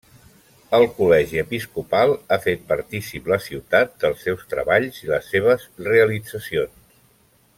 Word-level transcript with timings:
El 0.77 0.85
Col·legi 0.99 1.41
Episcopal 1.41 2.13
ha 2.15 2.39
fet 2.45 2.63
partícip 2.71 3.29
la 3.33 3.39
ciutat 3.49 3.93
dels 4.05 4.25
seus 4.29 4.43
treballs 4.55 5.01
i 5.05 5.13
les 5.13 5.31
seves 5.35 5.69
realitzacions. 5.91 6.85